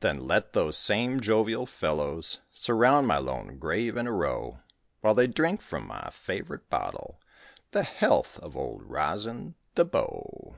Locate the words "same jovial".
0.76-1.64